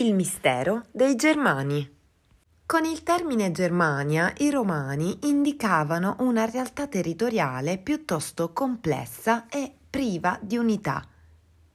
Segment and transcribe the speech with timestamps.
[0.00, 1.86] Il mistero dei Germani.
[2.64, 10.56] Con il termine Germania i romani indicavano una realtà territoriale piuttosto complessa e priva di
[10.56, 11.06] unità.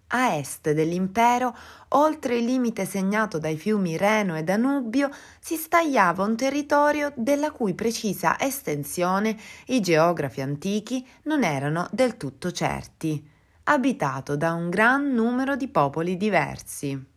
[0.08, 1.56] A est dell'impero,
[1.90, 7.76] oltre il limite segnato dai fiumi Reno e Danubio, si stagliava un territorio della cui
[7.76, 9.38] precisa estensione
[9.68, 13.24] i geografi antichi non erano del tutto certi,
[13.66, 17.14] abitato da un gran numero di popoli diversi.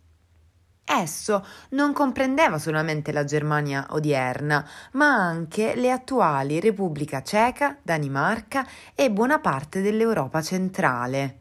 [0.90, 9.10] Esso non comprendeva solamente la Germania odierna, ma anche le attuali Repubblica Ceca, Danimarca e
[9.10, 11.40] buona parte dell'Europa centrale.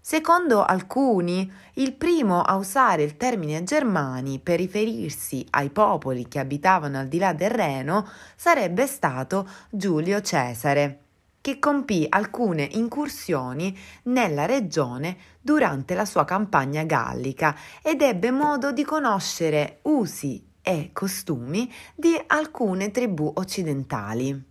[0.00, 6.98] Secondo alcuni, il primo a usare il termine germani per riferirsi ai popoli che abitavano
[6.98, 8.06] al di là del Reno
[8.36, 11.03] sarebbe stato Giulio Cesare
[11.44, 18.82] che compì alcune incursioni nella regione durante la sua campagna gallica ed ebbe modo di
[18.82, 24.42] conoscere usi e costumi di alcune tribù occidentali.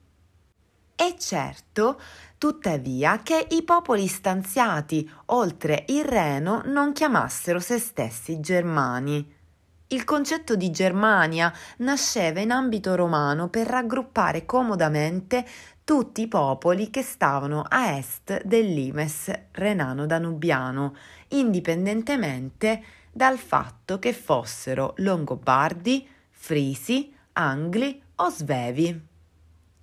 [0.94, 2.00] È certo,
[2.38, 9.42] tuttavia, che i popoli stanziati oltre il Reno non chiamassero se stessi germani.
[9.94, 15.46] Il concetto di Germania nasceva in ambito romano per raggruppare comodamente
[15.84, 20.96] tutti i popoli che stavano a est del limes renano-danubiano,
[21.28, 29.08] indipendentemente dal fatto che fossero longobardi, frisi, angli o svevi.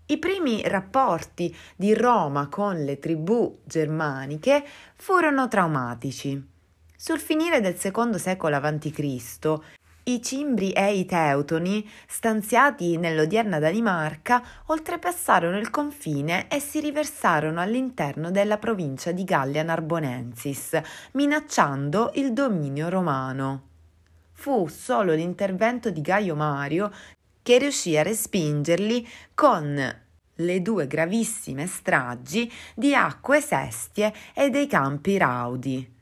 [0.07, 4.65] I primi rapporti di Roma con le tribù germaniche
[4.97, 6.49] furono traumatici.
[6.97, 9.79] Sul finire del secondo secolo a.C.,
[10.15, 18.31] i Cimbri e i Teutoni, stanziati nell'odierna Danimarca, oltrepassarono il confine e si riversarono all'interno
[18.31, 20.81] della provincia di Gallia Narbonensis,
[21.13, 23.69] minacciando il dominio romano.
[24.33, 26.91] Fu solo l'intervento di Gaio Mario
[27.43, 29.99] che riuscì a respingerli con
[30.35, 35.99] le due gravissime stragi di Acque Sestie e dei Campi Raudi.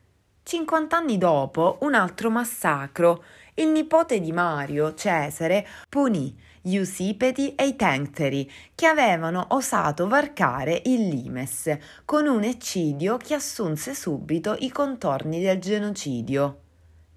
[0.49, 3.23] Cinquant'anni dopo, un altro massacro
[3.53, 10.81] il nipote di Mario, Cesare, punì gli Usipeti e i Tencteri che avevano osato varcare
[10.85, 16.61] il Limes con un eccidio che assunse subito i contorni del genocidio.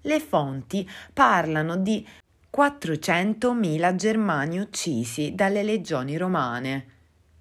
[0.01, 2.07] Le fonti parlano di
[2.55, 6.92] 400.000 germani uccisi dalle legioni romane.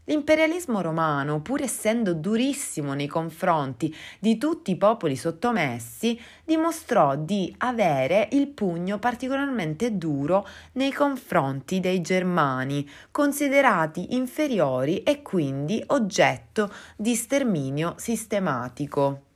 [0.05, 8.29] L'imperialismo romano, pur essendo durissimo nei confronti di tutti i popoli sottomessi, dimostrò di avere
[8.33, 17.95] il pugno particolarmente duro nei confronti dei germani, considerati inferiori e quindi oggetto di sterminio
[17.97, 19.32] sistematico.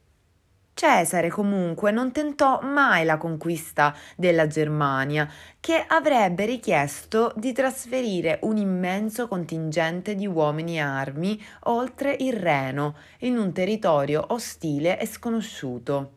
[0.77, 5.27] Cesare comunque non tentò mai la conquista della Germania,
[5.59, 12.95] che avrebbe richiesto di trasferire un immenso contingente di uomini e armi oltre il Reno,
[13.21, 16.11] in un territorio ostile e sconosciuto.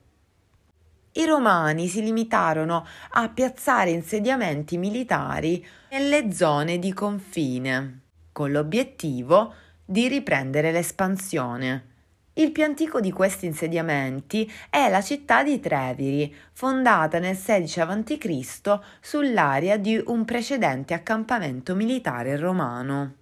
[1.14, 8.02] I romani si limitarono a piazzare insediamenti militari nelle zone di confine,
[8.34, 9.54] con l'obiettivo
[9.86, 11.89] di riprendere l'espansione.
[12.40, 18.80] Il più antico di questi insediamenti è la città di Treviri, fondata nel 16 a.C.
[19.02, 23.19] sull'area di un precedente accampamento militare romano.